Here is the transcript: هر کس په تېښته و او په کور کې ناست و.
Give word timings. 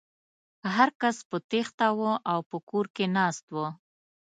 هر 0.75 0.89
کس 1.01 1.17
په 1.29 1.37
تېښته 1.49 1.87
و 1.97 2.01
او 2.31 2.39
په 2.49 2.57
کور 2.69 2.85
کې 2.95 3.05
ناست 3.17 3.45
و. 3.53 3.55